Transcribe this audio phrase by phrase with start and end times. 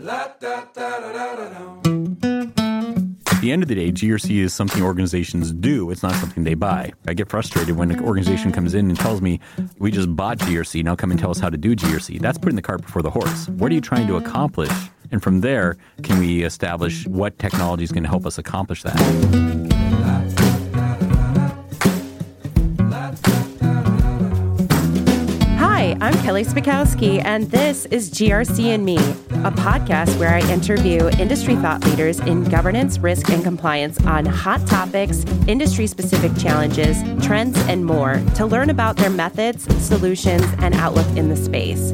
[0.00, 0.40] At
[3.40, 5.90] the end of the day, GRC is something organizations do.
[5.90, 6.92] It's not something they buy.
[7.08, 9.40] I get frustrated when an organization comes in and tells me,
[9.80, 12.20] we just bought GRC, now come and tell us how to do GRC.
[12.20, 13.48] That's putting the cart before the horse.
[13.48, 14.70] What are you trying to accomplish?
[15.10, 19.77] And from there, can we establish what technology is going to help us accomplish that?
[26.08, 31.54] I'm Kelly Spikowski, and this is GRC and Me, a podcast where I interview industry
[31.56, 37.84] thought leaders in governance, risk, and compliance on hot topics, industry specific challenges, trends, and
[37.84, 41.90] more to learn about their methods, solutions, and outlook in the space.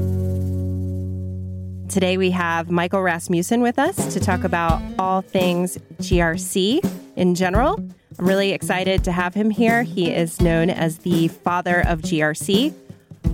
[1.92, 7.84] Today we have Michael Rasmussen with us to talk about all things GRC in general.
[8.16, 9.82] I'm really excited to have him here.
[9.82, 12.72] He is known as the father of GRC.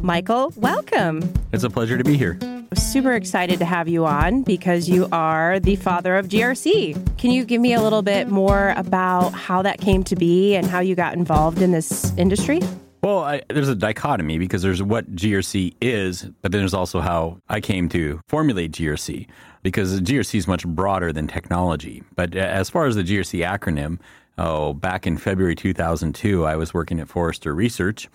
[0.02, 1.32] Michael, welcome.
[1.52, 2.38] It's a pleasure to be here.
[2.74, 7.18] Super excited to have you on because you are the father of GRC.
[7.18, 10.66] Can you give me a little bit more about how that came to be and
[10.66, 12.60] how you got involved in this industry?
[13.02, 17.40] Well, I, there's a dichotomy because there's what GRC is, but then there's also how
[17.48, 19.26] I came to formulate GRC
[19.62, 22.02] because GRC is much broader than technology.
[22.14, 23.98] But as far as the GRC acronym,
[24.38, 28.08] oh, back in February 2002, I was working at Forrester Research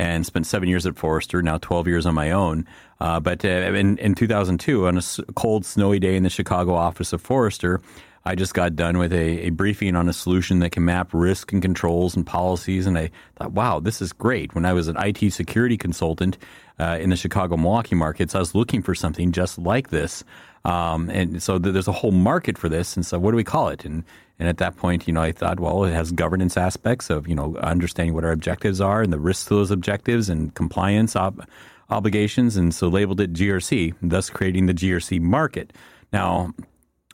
[0.00, 2.66] and spent seven years at Forrester, now 12 years on my own.
[3.00, 5.02] Uh, but uh, in, in 2002, on a
[5.34, 7.82] cold, snowy day in the Chicago office of Forrester,
[8.24, 11.52] I just got done with a, a, briefing on a solution that can map risk
[11.52, 12.86] and controls and policies.
[12.86, 14.54] And I thought, wow, this is great.
[14.54, 16.36] When I was an IT security consultant
[16.78, 20.22] uh, in the Chicago Milwaukee markets, I was looking for something just like this.
[20.66, 22.94] Um, and so th- there's a whole market for this.
[22.94, 23.84] And so what do we call it?
[23.84, 24.04] And
[24.38, 27.34] and at that point, you know, I thought, well, it has governance aspects of, you
[27.34, 31.46] know, understanding what our objectives are and the risks to those objectives and compliance ob-
[31.90, 32.56] obligations.
[32.56, 35.74] And so labeled it GRC, thus creating the GRC market.
[36.10, 36.54] Now,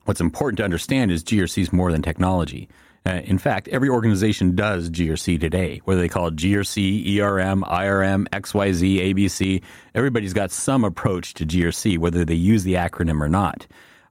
[0.07, 2.69] what's important to understand is GRC is more than technology.
[3.05, 8.27] Uh, in fact, every organization does GRC today, whether they call it GRC, ERM, IRM,
[8.31, 9.63] XYZ, ABC.
[9.95, 13.67] Everybody's got some approach to GRC, whether they use the acronym or not.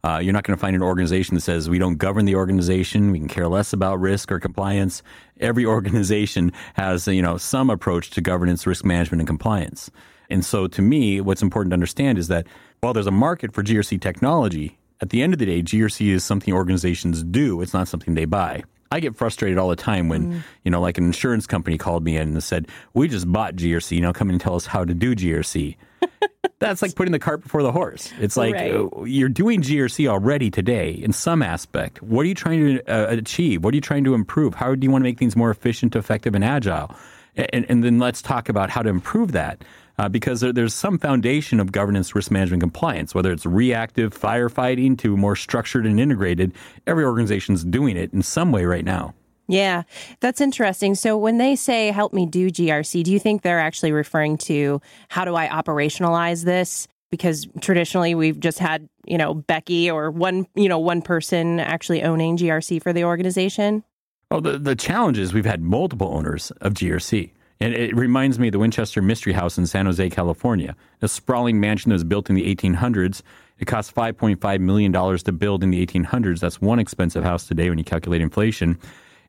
[0.05, 3.11] Uh, you're not going to find an organization that says we don't govern the organization,
[3.11, 5.01] we can care less about risk or compliance.
[5.39, 9.89] Every organization has you know some approach to governance, risk management, and compliance.
[10.29, 12.47] And so, to me, what's important to understand is that
[12.79, 16.23] while there's a market for GRC technology, at the end of the day, GRC is
[16.23, 17.61] something organizations do.
[17.61, 18.63] It's not something they buy.
[18.91, 20.43] I get frustrated all the time when, mm.
[20.63, 23.91] you know, like an insurance company called me in and said, We just bought GRC.
[23.91, 25.75] You now come and tell us how to do GRC.
[26.59, 28.13] That's like putting the cart before the horse.
[28.19, 28.73] It's like right.
[28.73, 32.01] uh, you're doing GRC already today in some aspect.
[32.01, 33.63] What are you trying to uh, achieve?
[33.63, 34.53] What are you trying to improve?
[34.53, 36.95] How do you want to make things more efficient, effective, and agile?
[37.35, 39.63] And, and then let's talk about how to improve that.
[39.97, 44.97] Uh, because there, there's some foundation of governance, risk management, compliance, whether it's reactive firefighting
[44.97, 46.53] to more structured and integrated.
[46.85, 49.13] Every organization's doing it in some way right now.
[49.47, 49.83] Yeah,
[50.21, 50.95] that's interesting.
[50.95, 54.81] So when they say help me do GRC, do you think they're actually referring to
[55.07, 56.87] how do I operationalize this?
[57.11, 62.03] Because traditionally we've just had, you know, Becky or one, you know, one person actually
[62.03, 63.83] owning GRC for the organization.
[64.31, 67.31] Oh, the, the challenge is we've had multiple owners of GRC.
[67.59, 71.59] And it reminds me of the Winchester Mystery House in San Jose, California, a sprawling
[71.59, 73.21] mansion that was built in the 1800s.
[73.59, 76.41] It cost $5.5 million to build in the 1800s.
[76.41, 78.77] That's one expensive house today when you calculate inflation.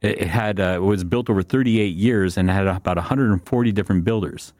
[0.02, 4.52] It, had uh, it was built over 38 years and had about 140 different builders.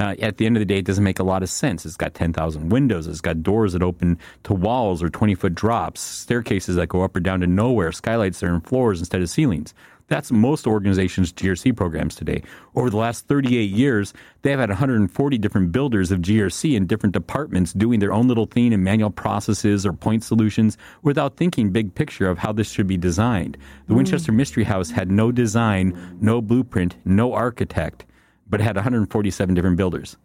[0.00, 1.84] Uh, at the end of the day, it doesn't make a lot of sense.
[1.84, 3.06] It's got 10,000 windows.
[3.06, 7.14] It's got doors that open to walls or 20 foot drops, staircases that go up
[7.14, 9.74] or down to nowhere, skylights that are in floors instead of ceilings.
[10.10, 12.42] That's most organizations' GRC programs today.
[12.74, 14.12] Over the last 38 years,
[14.42, 18.72] they've had 140 different builders of GRC in different departments doing their own little thing
[18.72, 22.96] in manual processes or point solutions without thinking big picture of how this should be
[22.96, 23.56] designed.
[23.86, 23.94] The.
[23.94, 28.04] Winchester Mystery House had no design, no blueprint, no architect,
[28.48, 30.16] but had 147 different builders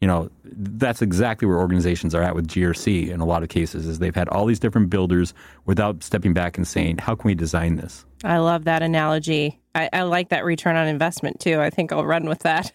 [0.00, 3.86] you know that's exactly where organizations are at with GRC in a lot of cases
[3.86, 5.34] is they've had all these different builders
[5.64, 9.60] without stepping back and saying how can we design this I love that analogy.
[9.74, 11.60] I, I, like that return on investment too.
[11.60, 12.72] I think I'll run with that.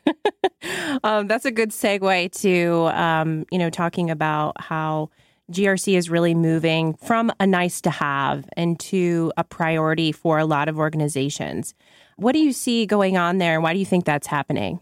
[1.03, 5.09] um, that's a good segue to um, you know talking about how
[5.51, 10.69] GRC is really moving from a nice to have into a priority for a lot
[10.69, 11.75] of organizations.
[12.15, 14.79] What do you see going on there, and why do you think that's happening?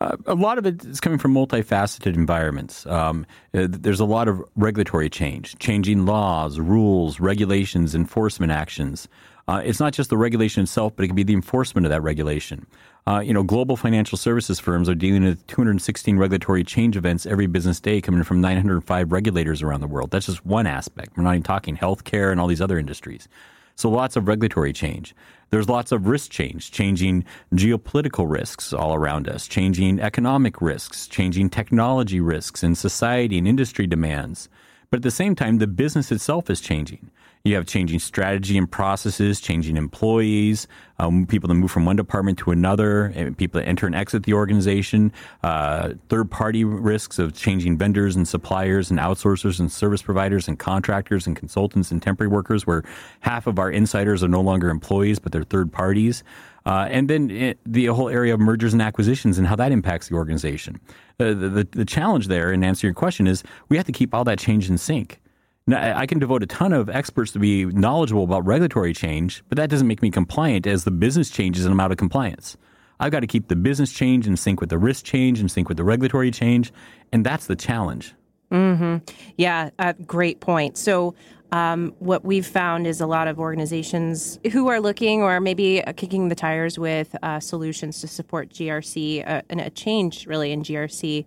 [0.00, 2.84] Uh, a lot of it is coming from multifaceted environments.
[2.86, 3.24] Um,
[3.54, 9.08] uh, there's a lot of regulatory change, changing laws, rules, regulations, enforcement actions.
[9.46, 12.02] Uh, it's not just the regulation itself, but it can be the enforcement of that
[12.02, 12.66] regulation.
[13.06, 17.46] Uh, you know, global financial services firms are dealing with 216 regulatory change events every
[17.46, 20.10] business day coming from 905 regulators around the world.
[20.10, 21.16] That's just one aspect.
[21.16, 23.28] We're not even talking healthcare and all these other industries.
[23.76, 25.14] So lots of regulatory change.
[25.50, 31.50] There's lots of risk change, changing geopolitical risks all around us, changing economic risks, changing
[31.50, 34.48] technology risks in society and industry demands.
[34.90, 37.10] But at the same time, the business itself is changing.
[37.46, 40.66] You have changing strategy and processes, changing employees,
[40.98, 44.32] um, people that move from one department to another, people that enter and exit the
[44.32, 45.12] organization,
[45.42, 50.58] uh, third party risks of changing vendors and suppliers and outsourcers and service providers and
[50.58, 52.82] contractors and consultants and temporary workers, where
[53.20, 56.24] half of our insiders are no longer employees, but they're third parties.
[56.64, 60.08] Uh, and then it, the whole area of mergers and acquisitions and how that impacts
[60.08, 60.80] the organization.
[61.18, 64.24] the, the, the challenge there, in answer your question, is we have to keep all
[64.24, 65.20] that change in sync.
[65.66, 69.56] Now, I can devote a ton of experts to be knowledgeable about regulatory change, but
[69.56, 72.58] that doesn't make me compliant as the business changes and I'm out of compliance.
[73.00, 75.68] I've got to keep the business change in sync with the risk change, in sync
[75.68, 76.70] with the regulatory change,
[77.12, 78.14] and that's the challenge.
[78.52, 78.98] Mm-hmm.
[79.38, 80.76] Yeah, uh, great point.
[80.76, 81.14] So,
[81.50, 85.92] um, what we've found is a lot of organizations who are looking or maybe uh,
[85.92, 90.62] kicking the tires with uh, solutions to support GRC uh, and a change really in
[90.62, 91.24] GRC.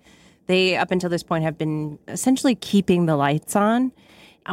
[0.47, 3.93] They, up until this point, have been essentially keeping the lights on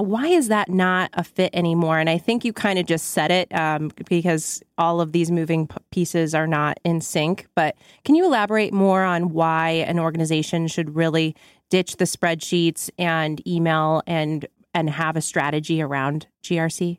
[0.00, 1.98] why is that not a fit anymore?
[1.98, 5.68] And I think you kind of just said it um, because all of these moving
[5.90, 7.46] pieces are not in sync.
[7.54, 11.36] But can you elaborate more on why an organization should really
[11.70, 16.98] ditch the spreadsheets and email and and have a strategy around GRC?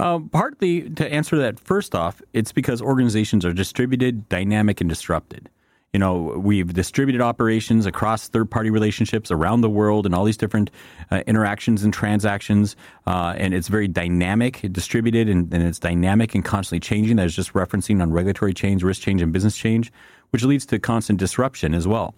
[0.00, 5.50] Uh, partly to answer that, first off, it's because organizations are distributed, dynamic, and disrupted.
[5.92, 10.38] You know, we've distributed operations across third party relationships around the world and all these
[10.38, 10.70] different
[11.10, 12.76] uh, interactions and transactions.
[13.06, 17.16] Uh, and it's very dynamic, distributed, and, and, it's dynamic and constantly changing.
[17.16, 19.92] That is just referencing on regulatory change, risk change, and business change,
[20.30, 22.14] which leads to constant disruption as well.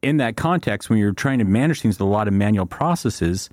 [0.00, 3.50] In that context, when you're trying to manage things with a lot of manual processes,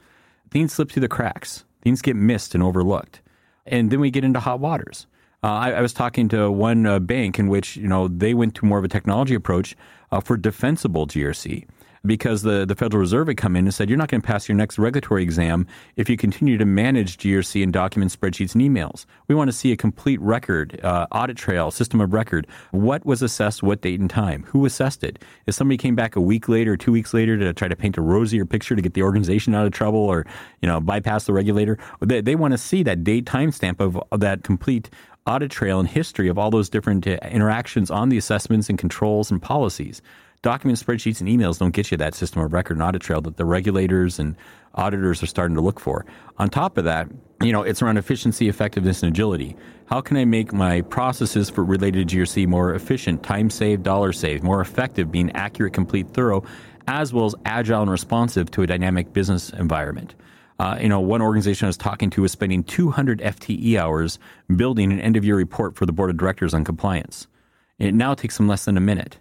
[0.52, 3.20] things slip through the cracks, things get missed and overlooked.
[3.66, 5.06] And then we get into hot waters.
[5.46, 8.56] Uh, I, I, was talking to one uh, bank in which you know they went
[8.56, 9.76] to more of a technology approach
[10.12, 11.68] uh, for defensible GRC
[12.04, 14.48] because the, the Federal Reserve had come in and said, you're not going to pass
[14.48, 19.06] your next regulatory exam if you continue to manage GRC and document spreadsheets and emails.
[19.28, 22.48] We want to see a complete record, uh, audit trail, system of record.
[22.72, 24.44] What was assessed, what date and time?
[24.50, 25.20] Who assessed it?
[25.46, 28.02] If somebody came back a week later, two weeks later to try to paint a
[28.02, 30.26] rosier picture to get the organization out of trouble or,
[30.62, 34.44] you know, bypass the regulator, they, they want to see that date timestamp of that
[34.44, 34.90] complete
[35.28, 39.32] audit trail and history of all those different uh, interactions on the assessments and controls
[39.32, 40.02] and policies
[40.46, 43.36] documents, spreadsheets, and emails don't get you that system of record and audit trail that
[43.36, 44.36] the regulators and
[44.76, 46.06] auditors are starting to look for.
[46.38, 47.08] On top of that,
[47.42, 49.58] you know, it's around efficiency, effectiveness, and agility.
[49.88, 54.14] How can I make my processes for related to GRC more efficient, time saved, dollar
[54.14, 56.44] saved, more effective, being accurate, complete, thorough,
[56.88, 60.14] as well as agile and responsive to a dynamic business environment?
[60.58, 64.20] Uh, you know, one organization I was talking to was spending 200 FTE hours
[64.56, 67.28] building an end of year report for the board of directors on compliance.
[67.78, 69.20] It now takes them less than a minute.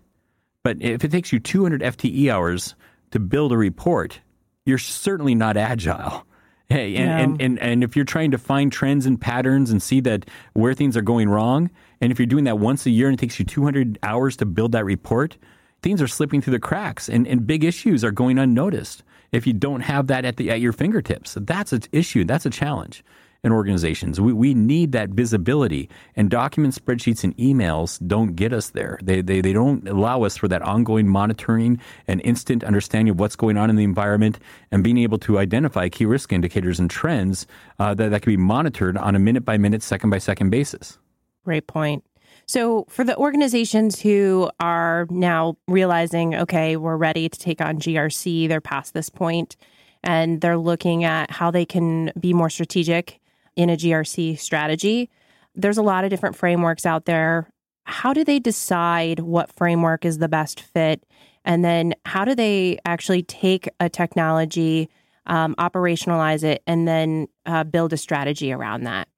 [0.62, 2.76] But if it takes you 200 FTE hours
[3.10, 4.20] to build a report,
[4.64, 6.26] you're certainly not agile.
[6.70, 10.00] Hey, and, and, and, and if you're trying to find trends and patterns and see
[10.00, 11.70] that where things are going wrong,
[12.00, 14.46] and if you're doing that once a year and it takes you 200 hours to
[14.46, 15.36] build that report,
[15.82, 19.04] things are slipping through the cracks and, and big issues are going unnoticed
[19.34, 21.36] if you don't have that at the at your fingertips.
[21.40, 22.24] That's an issue.
[22.24, 23.04] That's a challenge
[23.44, 24.20] in organizations.
[24.20, 28.98] We, we need that visibility, and document spreadsheets and emails don't get us there.
[29.02, 33.36] They, they, they don't allow us for that ongoing monitoring and instant understanding of what's
[33.36, 34.38] going on in the environment
[34.72, 37.46] and being able to identify key risk indicators and trends
[37.78, 40.98] uh, that, that can be monitored on a minute by minute, second by second basis.
[41.44, 42.02] Great point.
[42.46, 48.48] So, for the organizations who are now realizing, okay, we're ready to take on GRC,
[48.48, 49.56] they're past this point,
[50.02, 53.20] and they're looking at how they can be more strategic
[53.56, 55.10] in a GRC strategy.
[55.54, 57.48] There's a lot of different frameworks out there.
[57.84, 61.04] How do they decide what framework is the best fit?
[61.44, 64.88] And then how do they actually take a technology,
[65.26, 69.08] um, operationalize it, and then uh, build a strategy around that?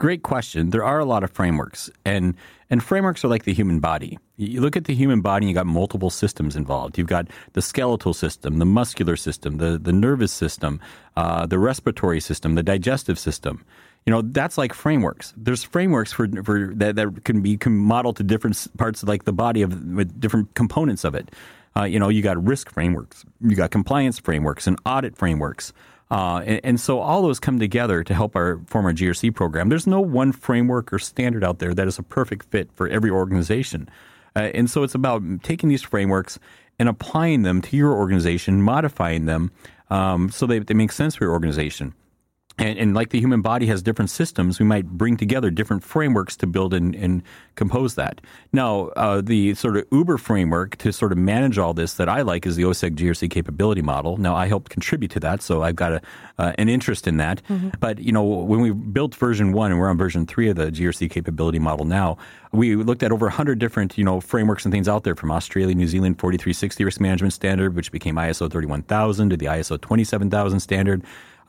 [0.00, 0.70] Great question.
[0.70, 2.34] There are a lot of frameworks, and
[2.70, 4.18] and frameworks are like the human body.
[4.38, 6.96] You look at the human body, and you got multiple systems involved.
[6.96, 10.80] You've got the skeletal system, the muscular system, the the nervous system,
[11.16, 13.62] uh, the respiratory system, the digestive system.
[14.06, 17.74] you know that's like frameworks there's frameworks for, for that, that can be can
[18.14, 21.26] to different parts of like the body of with different components of it
[21.76, 25.74] uh, you know you got risk frameworks you got compliance frameworks and audit frameworks
[26.10, 29.68] uh, and, and, so all those come together to help our former GRC program.
[29.68, 33.10] There's no one framework or standard out there that is a perfect fit for every
[33.10, 33.88] organization.
[34.34, 36.38] Uh, and so it's about taking these frameworks
[36.78, 39.52] and applying them to your organization, modifying them
[39.90, 41.94] um, so they, they make sense for your organization.
[42.60, 46.36] And, and, like the human body has different systems, we might bring together different frameworks
[46.36, 47.22] to build and, and
[47.54, 48.20] compose that.
[48.52, 52.20] Now, uh, the sort of Uber framework to sort of manage all this that I
[52.20, 54.18] like is the OCEG GRC capability model.
[54.18, 56.02] Now, I helped contribute to that, so I've got a,
[56.38, 57.42] uh, an interest in that.
[57.48, 57.70] Mm-hmm.
[57.80, 60.70] But, you know, when we built version one and we're on version three of the
[60.70, 62.18] GRC capability model now,
[62.52, 65.74] we looked at over 100 different, you know, frameworks and things out there from Australia,
[65.74, 71.02] New Zealand 4360 risk management standard, which became ISO 31000 to the ISO 27000 standard.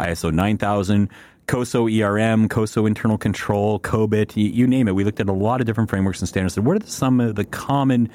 [0.08, 1.10] ISO 9000,
[1.48, 4.96] COSO ERM, COSO internal control, COBIT, you, you, name it.
[4.96, 6.56] We looked at a lot of different frameworks and standards.
[6.56, 8.10] So what are the, some of the common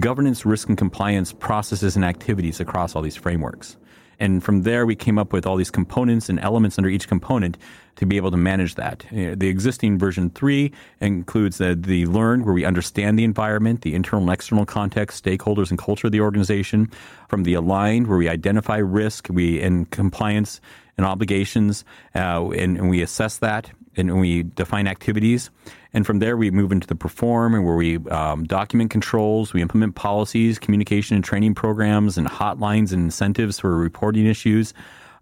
[0.00, 3.76] governance, risk, and compliance processes and activities across all these frameworks?
[4.18, 7.56] And from there, we came up with all these components and elements under each component
[7.96, 9.04] to be able to manage that.
[9.10, 14.24] The existing version 3 includes the, the learn, where we understand the environment, the internal
[14.24, 16.90] and external context, stakeholders, and culture of the organization.
[17.28, 20.60] From the aligned, where we identify risk, we in compliance
[20.96, 25.50] and obligations, uh, and, and, we assess that and we define activities.
[25.94, 29.60] And from there, we move into the perform, and where we um, document controls, we
[29.60, 34.72] implement policies, communication and training programs, and hotlines and incentives for reporting issues,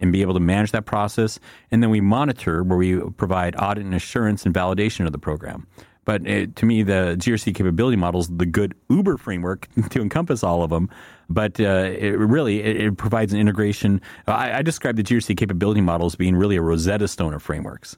[0.00, 1.40] and be able to manage that process.
[1.70, 5.66] And then we monitor, where we provide audit and assurance and validation of the program.
[6.04, 10.42] But it, to me, the GRC capability model is the good Uber framework to encompass
[10.42, 10.88] all of them.
[11.28, 14.00] But uh, it really it, it, provides an integration.
[14.26, 17.96] I, I describe the GRC capability model as being really a Rosetta Stone of frameworks.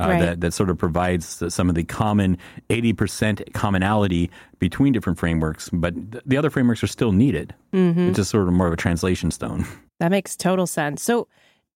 [0.00, 0.20] Uh, right.
[0.20, 2.36] that, that sort of provides some of the common
[2.68, 5.94] 80% commonality between different frameworks, but
[6.26, 7.54] the other frameworks are still needed.
[7.72, 8.08] Mm-hmm.
[8.08, 9.66] It's just sort of more of a translation stone.
[10.00, 11.04] That makes total sense.
[11.04, 11.28] So,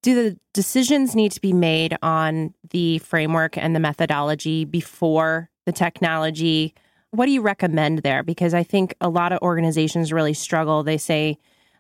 [0.03, 5.73] do the decisions need to be made on the framework and the methodology before the
[5.73, 6.75] technology.
[7.11, 8.23] What do you recommend there?
[8.23, 10.83] Because I think a lot of organizations really struggle.
[10.83, 11.37] They say,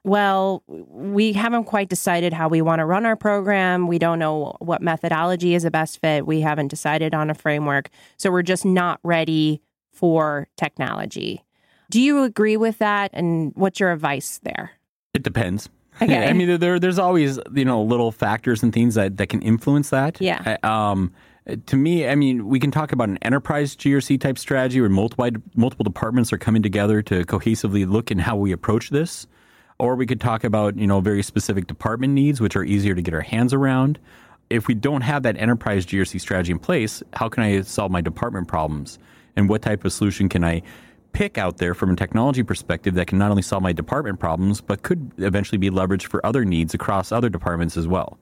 [0.08, 3.86] well, we haven't quite decided how we want to run our program.
[3.86, 6.26] We don't know what methodology is the best fit.
[6.26, 7.90] We haven't decided on a framework.
[8.16, 9.62] So we're just not ready
[9.92, 11.44] for technology.
[11.90, 13.10] Do you agree with that?
[13.12, 14.72] And what's your advice there?
[15.14, 15.68] It depends.
[16.00, 16.28] Okay.
[16.28, 19.90] I mean, there, there's always, you know, little factors and things that, that can influence
[19.90, 20.20] that.
[20.20, 20.56] Yeah.
[20.62, 21.12] Um,
[21.66, 25.28] to me, I mean, we can talk about an enterprise GRC type strategy where multiple
[25.56, 29.26] multiple departments are coming together to cohesively look in how we approach this,
[29.78, 33.02] or we could talk about you know very specific department needs, which are easier to
[33.02, 33.98] get our hands around.
[34.50, 38.00] If we don't have that enterprise GRC strategy in place, how can I solve my
[38.00, 38.98] department problems?
[39.36, 40.62] And what type of solution can I
[41.12, 44.60] pick out there from a technology perspective that can not only solve my department problems,
[44.60, 48.18] but could eventually be leveraged for other needs across other departments as well?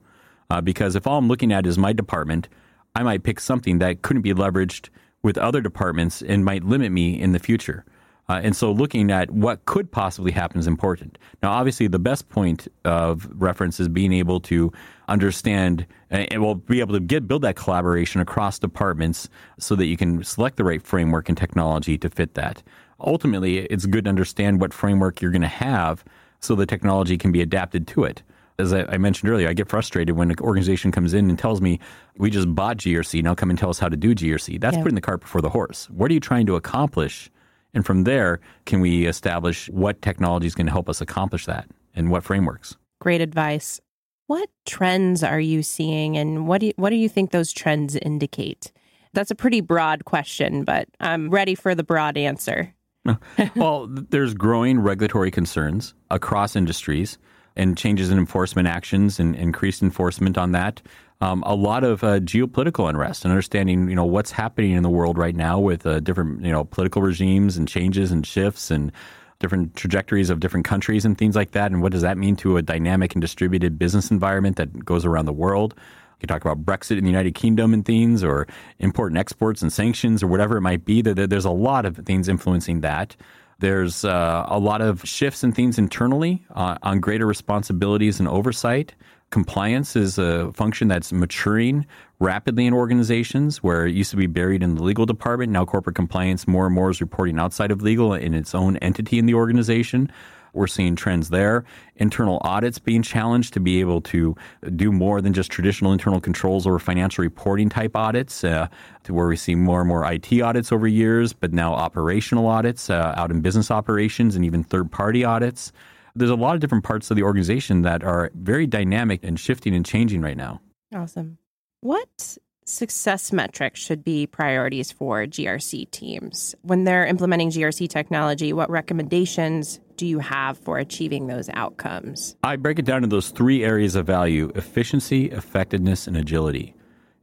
[0.49, 2.47] Uh, because if all I'm looking at is my department,
[2.95, 4.89] I might pick something that couldn't be leveraged
[5.21, 7.85] with other departments and might limit me in the future.
[8.29, 11.17] Uh, and so looking at what could possibly happen is important.
[11.41, 14.71] Now, obviously, the best point of reference is being able to
[15.07, 19.29] understand and will be able to get build that collaboration across departments
[19.59, 22.61] so that you can select the right framework and technology to fit that.
[22.99, 26.03] Ultimately, it's good to understand what framework you're going to have
[26.41, 28.23] so the technology can be adapted to it
[28.59, 31.61] as I, I, mentioned earlier, I get frustrated when an organization comes in and tells
[31.61, 31.79] me,
[32.17, 34.59] we just bought GRC, now come and tell us how to do GRC.
[34.59, 34.83] That's yeah.
[34.83, 35.89] putting the cart before the horse.
[35.89, 37.29] What are you trying to accomplish?
[37.73, 41.67] And from there, can we establish what technology is going to help us accomplish that
[41.95, 42.75] and what frameworks?
[42.99, 43.79] Great advice.
[44.27, 47.95] What trends are you seeing and what do you, what do you think those trends
[47.95, 48.71] indicate?
[49.13, 52.73] That's a pretty broad question, but I'm ready for the broad answer.
[53.55, 57.17] well, there's growing regulatory concerns across industries
[57.55, 60.81] and changes in enforcement actions and increased enforcement on that.
[61.19, 64.89] Um, a lot of uh, geopolitical unrest and understanding, you know, what's happening in the
[64.89, 68.91] world right now with uh, different, you know, political regimes and changes and shifts and
[69.39, 71.71] different trajectories of different countries and things like that.
[71.71, 75.25] And what does that mean to a dynamic and distributed business environment that goes around
[75.25, 75.73] the world?
[75.77, 78.47] You can talk about Brexit in the United Kingdom and things, or
[78.79, 81.01] import and exports and sanctions, or whatever it might be.
[81.01, 83.15] There's a lot of things influencing that.
[83.59, 88.93] There's uh, a lot of shifts and things internally uh, on greater responsibilities and oversight.
[89.29, 91.85] Compliance is a function that's maturing
[92.19, 95.51] rapidly in organizations where it used to be buried in the legal department.
[95.51, 99.19] Now, corporate compliance more and more is reporting outside of legal in its own entity
[99.19, 100.09] in the organization.
[100.53, 101.65] We're seeing trends there.
[101.97, 104.33] Internal audits being challenged to be able to
[104.77, 108.67] do more than just traditional internal controls or financial reporting type audits, uh,
[109.03, 112.89] to where we see more and more IT audits over years, but now operational audits
[112.89, 115.73] uh, out in business operations and even third party audits.
[116.17, 119.75] There's a lot of different parts of the organization that are very dynamic and shifting
[119.75, 120.61] and changing right now.
[120.93, 121.37] Awesome.
[121.81, 126.55] What success metrics should be priorities for GRC teams?
[126.63, 132.35] When they're implementing GRC technology, what recommendations do you have for achieving those outcomes?
[132.43, 136.75] I break it down into those three areas of value efficiency, effectiveness, and agility.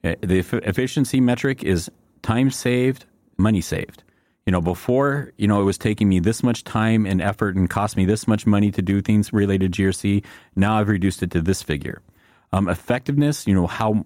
[0.03, 1.91] Uh, the efficiency metric is
[2.23, 4.03] time saved, money saved.
[4.47, 7.69] You know, before, you know, it was taking me this much time and effort and
[7.69, 10.25] cost me this much money to do things related to GRC.
[10.55, 12.03] Now I've reduced it to this figure.
[12.53, 14.05] Um, effectiveness, you know, how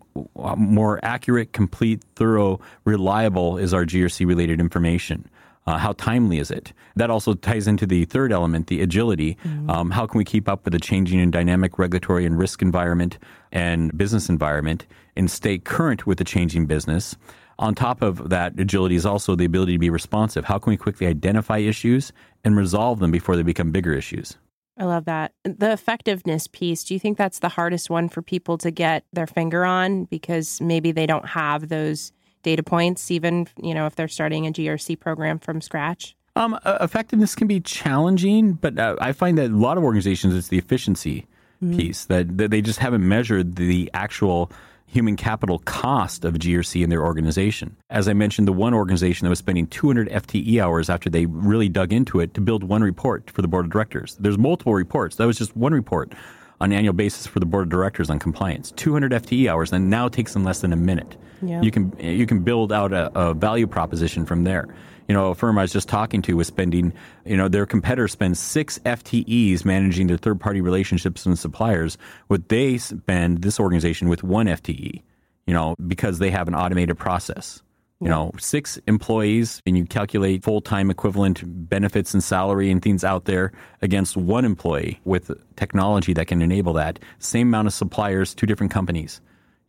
[0.56, 5.28] more accurate, complete, thorough, reliable is our GRC related information?
[5.66, 6.72] Uh, how timely is it?
[6.96, 9.36] That also ties into the third element, the agility.
[9.44, 9.68] Mm-hmm.
[9.68, 13.18] Um, how can we keep up with the changing and dynamic regulatory and risk environment
[13.52, 17.16] and business environment and stay current with the changing business?
[17.58, 20.44] On top of that, agility is also the ability to be responsive.
[20.44, 22.12] How can we quickly identify issues
[22.44, 24.36] and resolve them before they become bigger issues?
[24.78, 25.32] I love that.
[25.42, 29.26] The effectiveness piece, do you think that's the hardest one for people to get their
[29.26, 32.12] finger on because maybe they don't have those
[32.44, 36.14] data points even, you know, if they're starting a GRC program from scratch?
[36.36, 40.46] Um, effectiveness can be challenging, but uh, I find that a lot of organizations it's
[40.46, 41.26] the efficiency
[41.60, 41.76] mm-hmm.
[41.76, 44.52] piece that, that they just haven't measured the actual
[44.88, 47.76] human capital cost of GRC in their organization.
[47.90, 51.68] As I mentioned, the one organization that was spending 200 FTE hours after they really
[51.68, 54.16] dug into it to build one report for the board of directors.
[54.18, 55.16] There's multiple reports.
[55.16, 56.12] That was just one report
[56.60, 58.72] on an annual basis for the board of directors on compliance.
[58.72, 61.16] 200 FTE hours, and now takes them less than a minute.
[61.42, 61.60] Yeah.
[61.62, 64.66] You can you can build out a, a value proposition from there
[65.08, 66.92] you know, a firm I was just talking to was spending,
[67.24, 71.96] you know, their competitor spends six FTEs managing their third party relationships and suppliers.
[72.26, 75.02] What they spend, this organization, with one FTE,
[75.46, 77.62] you know, because they have an automated process.
[78.00, 83.02] You know, six employees, and you calculate full time equivalent benefits and salary and things
[83.02, 83.50] out there
[83.82, 87.00] against one employee with technology that can enable that.
[87.18, 89.20] Same amount of suppliers, two different companies,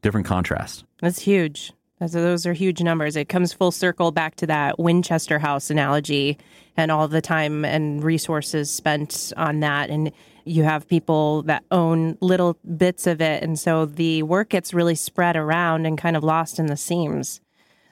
[0.03, 0.85] different contrast.
[1.01, 1.73] That's huge.
[2.07, 3.17] So those are huge numbers.
[3.17, 6.37] It comes full circle back to that Winchester House analogy
[6.77, 9.89] and all the time and resources spent on that.
[9.89, 10.13] And
[10.45, 13.43] you have people that own little bits of it.
[13.43, 17.41] And so the work gets really spread around and kind of lost in the seams.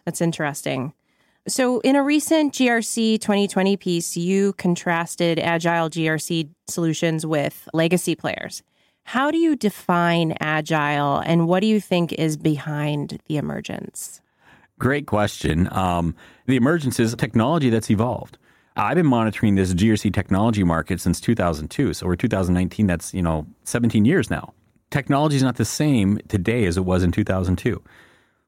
[0.06, 0.94] That's interesting.
[1.50, 8.63] So, in a recent GRC 2020 piece, you contrasted agile GRC solutions with legacy players.
[9.08, 14.20] How do you define agile and what do you think is behind the emergence?
[14.80, 15.70] Great question.
[15.72, 16.13] Um,
[16.46, 18.38] the emergence is technology that's evolved.
[18.76, 21.93] I've been monitoring this GRC technology market since 2002.
[21.93, 22.86] So we're 2019.
[22.88, 24.54] That's, you know, 17 years now.
[24.91, 27.82] Technology is not the same today as it was in 2002.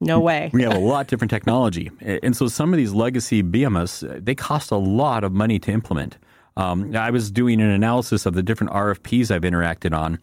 [0.01, 0.49] No way.
[0.51, 1.89] we have a lot different technology.
[2.01, 6.17] And so some of these legacy BMS, they cost a lot of money to implement.
[6.57, 10.19] Um, I was doing an analysis of the different RFPs I've interacted on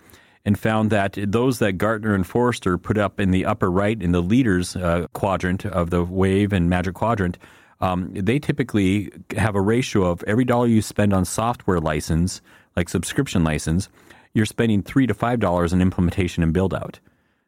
[0.47, 4.13] and found that those that Gartner and Forrester put up in the upper right in
[4.13, 7.37] the leaders uh, quadrant of the Wave and Magic Quadrant,
[7.81, 12.41] um, they typically have a ratio of every dollar you spend on software license,
[12.77, 13.89] like subscription license,
[14.35, 17.01] you're spending three to five dollars in implementation and build out.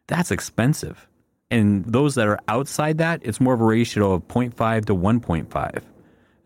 [0.09, 1.07] That's expensive.
[1.51, 5.83] And those that are outside that, it's more of a ratio of 0.5 to 1.5.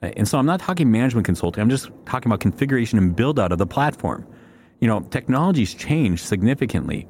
[0.03, 3.51] And so I'm not talking management consulting, I'm just talking about configuration and build out
[3.51, 4.27] of the platform
[4.83, 7.07] you know, technology's changed significantly.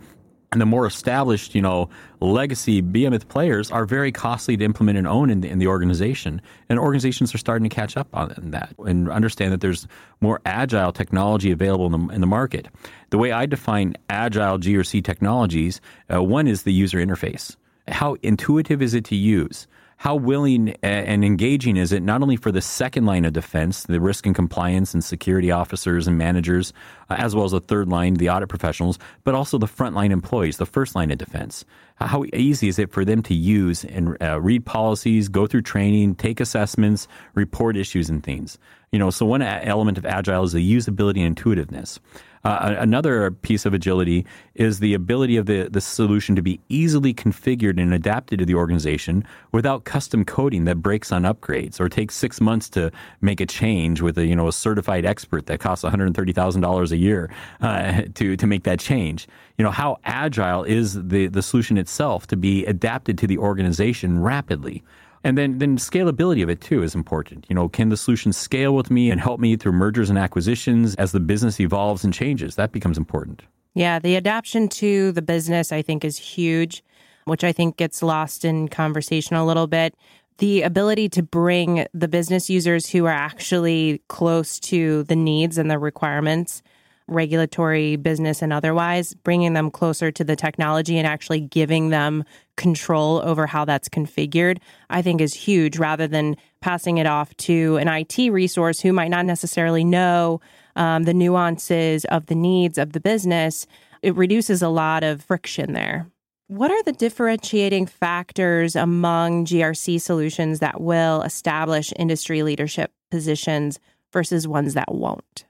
[0.53, 1.89] And the more established, you know,
[2.21, 6.43] legacy BMS players are very costly to implement and own in the, in the organization.
[6.69, 9.89] And organizations are starting to catch up on that and understand that there's
[10.21, 12.69] more agile technology available in the, in the market.
[13.09, 15.81] The way I define agile GRC technologies,
[16.13, 17.57] uh, one is the user interface.
[17.89, 19.67] How intuitive is it to use?
[20.03, 24.01] How willing and engaging is it not only for the second line of defense, the
[24.01, 26.73] risk and compliance and security officers and managers,
[27.09, 30.57] uh, as well as the third line, the audit professionals, but also the frontline employees,
[30.57, 31.65] the first line of defense?
[31.99, 36.17] How easy is it for them to use and uh, read policies, go through training,
[36.17, 38.59] take assessments, report issues and things?
[38.91, 42.01] You know, so one element of agile is the usability and intuitiveness.
[42.44, 47.14] Uh, another piece of agility is the ability of the, the solution to be easily
[47.14, 52.16] configured and adapted to the organization without custom coding that breaks on upgrades or takes
[52.16, 55.85] six months to make a change with a you know a certified expert that costs
[55.85, 59.28] one hundred thirty thousand dollars a year uh, to to make that change.
[59.57, 64.20] You know how agile is the the solution itself to be adapted to the organization
[64.20, 64.83] rapidly.
[65.25, 67.47] And then, then scalability of it too is important.
[67.49, 70.95] You know, can the solution scale with me and help me through mergers and acquisitions
[70.97, 72.57] as the business evolves and changes?
[72.57, 73.43] That becomes important.
[73.75, 76.83] Yeah, the adaptation to the business, I think, is huge,
[77.25, 79.95] which I think gets lost in conversation a little bit.
[80.39, 85.71] The ability to bring the business users who are actually close to the needs and
[85.71, 86.63] the requirements,
[87.09, 92.25] regulatory, business, and otherwise, bringing them closer to the technology and actually giving them
[92.57, 94.59] control over how that's configured,
[94.91, 99.11] I think is huge rather than passing it off to an IT resource who might
[99.11, 100.41] not necessarily know
[100.77, 103.67] um, the nuances of the needs of the business,
[104.03, 106.07] it reduces a lot of friction there.
[106.49, 113.81] What are the differentiating factors among GRC solutions that will establish industry leadership positions
[114.12, 115.45] versus ones that won't?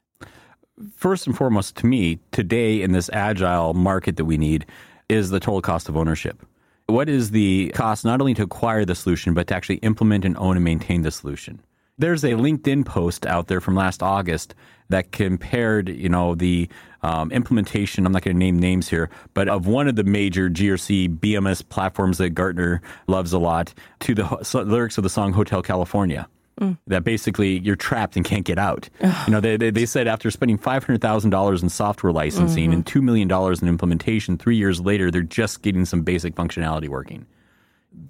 [0.96, 4.66] First and foremost, to me, today in this agile market that we need
[5.08, 6.44] is the total cost of ownership.
[6.86, 10.36] What is the cost not only to acquire the solution, but to actually implement and
[10.36, 11.60] own and maintain the solution?
[11.98, 14.54] There's a LinkedIn post out there from last August
[14.88, 16.68] that compared, you know, the
[17.02, 18.06] um, implementation.
[18.06, 21.66] I'm not going to name names here, but of one of the major GRC BMS
[21.68, 26.28] platforms that Gartner loves a lot to the so, lyrics of the song Hotel California.
[26.60, 26.78] Mm.
[26.86, 28.88] That basically you're trapped and can't get out.
[29.00, 32.64] You know, they, they, they, said after spending five hundred thousand dollars in software licensing
[32.64, 32.72] mm-hmm.
[32.72, 36.88] and two million dollars in implementation, three years later they're just getting some basic functionality
[36.88, 37.26] working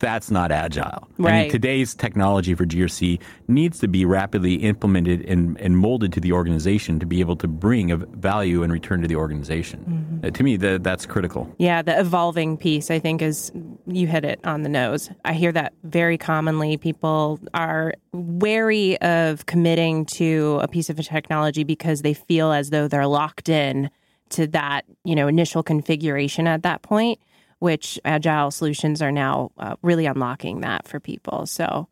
[0.02, 1.08] that's not agile.
[1.16, 1.32] Right.
[1.32, 6.20] I mean, today's technology for GRC needs to be rapidly implemented and, and molded to
[6.20, 9.80] the organization to be able to bring a value and return to the organization.
[9.80, 10.26] Mm-hmm.
[10.26, 11.54] Uh, to me, the, that's critical.
[11.58, 13.52] Yeah, the evolving piece, I think, is
[13.86, 15.08] you hit it on the nose.
[15.24, 16.76] I hear that very commonly.
[16.76, 22.88] People are wary of committing to a piece of technology because they feel as though
[22.88, 23.88] they're locked in
[24.30, 27.20] to that, you know, initial configuration at that point
[27.62, 31.46] which agile solutions are now uh, really unlocking that for people.
[31.46, 31.86] So,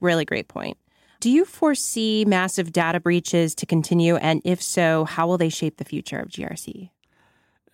[0.00, 0.78] really great point.
[1.18, 4.14] Do you foresee massive data breaches to continue?
[4.14, 6.90] And if so, how will they shape the future of GRC?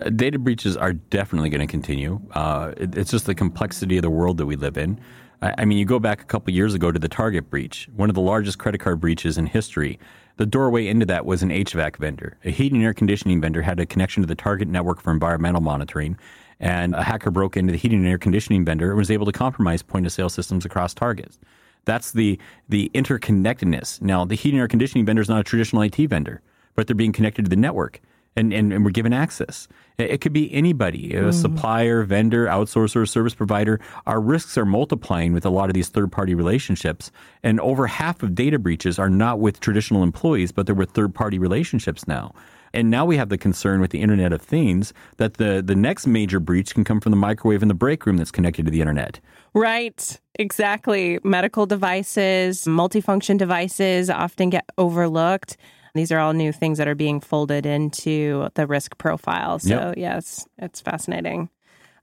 [0.01, 2.19] Uh, data breaches are definitely going to continue.
[2.33, 4.99] Uh, it, it's just the complexity of the world that we live in.
[5.43, 8.09] I, I mean, you go back a couple years ago to the Target breach, one
[8.09, 9.99] of the largest credit card breaches in history.
[10.39, 12.39] The doorway into that was an HVAC vendor.
[12.43, 15.61] A heating and air conditioning vendor had a connection to the Target network for environmental
[15.61, 16.17] monitoring
[16.61, 19.33] and a hacker broke into the heating and air conditioning vendor and was able to
[19.33, 21.38] compromise point of sale systems across targets.
[21.85, 22.38] That's the
[22.69, 24.01] the interconnectedness.
[24.01, 26.40] Now, the heating and air conditioning vendor is not a traditional IT vendor,
[26.75, 28.01] but they're being connected to the network.
[28.37, 29.69] And, and, and we're given access.
[29.97, 31.33] It, could be anybody, a mm.
[31.33, 33.79] supplier, vendor, outsourcer, service provider.
[34.09, 37.12] Our risks are multiplying with a lot of these third party relationships.
[37.45, 41.14] And over half of data breaches are not with traditional employees, but they're with third
[41.14, 42.35] party relationships now.
[42.75, 46.07] And now we have the concern with the Internet of Things that the, the next
[46.07, 48.81] major breach can come from the microwave in the break room that's connected to the
[48.81, 49.21] Internet.
[49.55, 51.21] Right, exactly.
[51.23, 55.57] Medical devices, multifunction devices often get overlooked.
[55.95, 59.61] These are all new things that are being folded into the risk profile.
[59.61, 59.95] So, yep.
[59.97, 61.49] yes, it's fascinating.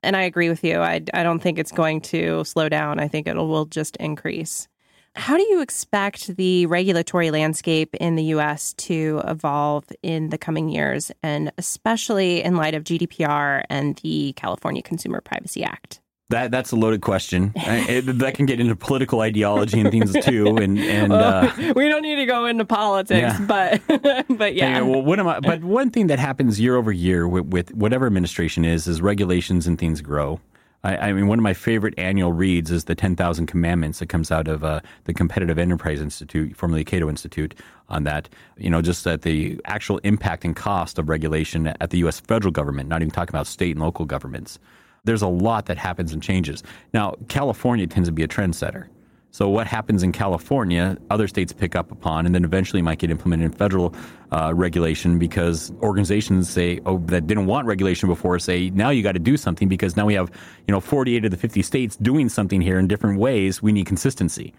[0.02, 0.80] And I agree with you.
[0.80, 3.00] I, I don't think it's going to slow down.
[3.00, 4.70] I think it will just increase.
[5.15, 10.69] How do you expect the regulatory landscape in the US to evolve in the coming
[10.69, 16.00] years, and especially in light of GDPR and the California Consumer Privacy Act?
[16.30, 17.52] That that's a loaded question.
[17.58, 20.58] it, that can get into political ideology and things too.
[20.62, 23.45] And and uh, we don't need to go into politics, yeah.
[23.45, 23.82] but
[24.30, 24.78] but yeah.
[24.78, 25.41] Anyway, well, what am I?
[25.41, 29.67] But one thing that happens year over year with, with whatever administration is is regulations
[29.67, 30.39] and things grow.
[30.84, 34.32] I, I, mean, one of my favorite annual reads is the 10,000 Commandments that comes
[34.32, 37.54] out of uh, the Competitive Enterprise Institute, formerly Cato Institute,
[37.89, 38.30] on that.
[38.58, 42.20] You know, just at the actual impact and cost of regulation at the U.S.
[42.20, 44.60] federal government, not even talking about state and local governments.
[45.04, 46.63] There's a lot that happens and changes.
[46.94, 48.88] Now, California tends to be a trendsetter.
[49.34, 53.10] So what happens in California, other states pick up upon, and then eventually might get
[53.10, 53.96] implemented in federal
[54.32, 59.13] uh, regulation because organizations say, oh, that didn't want regulation before, say now you got
[59.13, 60.30] to do something because now we have
[60.67, 63.62] you know 48 of the 50 states doing something here in different ways.
[63.62, 64.54] We need consistency,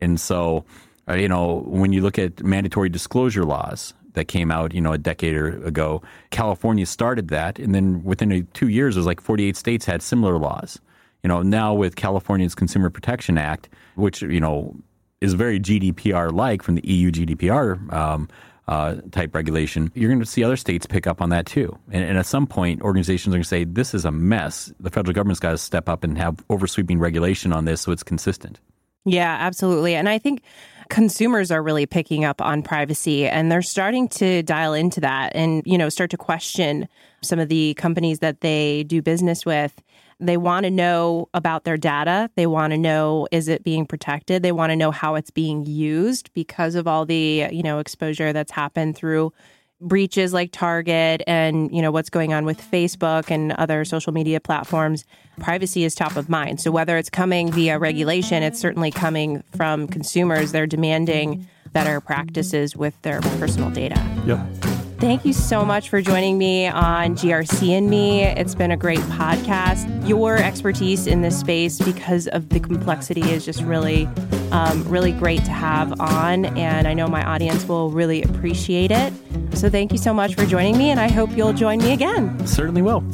[0.00, 0.66] and so
[1.08, 4.92] uh, you know when you look at mandatory disclosure laws that came out, you know,
[4.92, 6.02] a decade or ago.
[6.30, 10.38] California started that, and then within two years, it was like 48 states had similar
[10.38, 10.80] laws.
[11.22, 14.76] You know, now with California's Consumer Protection Act, which you know
[15.20, 18.28] is very GDPR-like from the EU GDPR um,
[18.68, 21.76] uh, type regulation, you're going to see other states pick up on that too.
[21.90, 24.72] And, and at some point, organizations are going to say, "This is a mess.
[24.78, 28.02] The federal government's got to step up and have oversweeping regulation on this so it's
[28.02, 28.60] consistent."
[29.04, 29.94] Yeah, absolutely.
[29.94, 30.42] And I think
[30.88, 35.62] consumers are really picking up on privacy and they're starting to dial into that and,
[35.66, 36.88] you know, start to question
[37.22, 39.82] some of the companies that they do business with
[40.20, 42.30] They want to know about their data.
[42.34, 44.42] They want to know is it being protected?
[44.42, 48.32] They want to know how it's being used because of all the, you know, exposure
[48.32, 49.32] that's happened through
[49.80, 54.40] breaches like Target and, you know, what's going on with Facebook and other social media
[54.40, 55.04] platforms.
[55.38, 56.60] Privacy is top of mind.
[56.60, 60.50] So whether it's coming via regulation, it's certainly coming from consumers.
[60.50, 64.02] They're demanding better practices with their personal data.
[64.26, 64.67] Yep.
[64.98, 68.24] Thank you so much for joining me on GRC and Me.
[68.24, 70.08] It's been a great podcast.
[70.08, 74.06] Your expertise in this space, because of the complexity, is just really,
[74.50, 76.46] um, really great to have on.
[76.58, 79.12] And I know my audience will really appreciate it.
[79.54, 82.44] So thank you so much for joining me, and I hope you'll join me again.
[82.44, 83.04] Certainly will.